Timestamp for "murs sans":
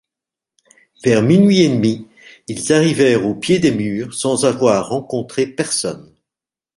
3.69-4.45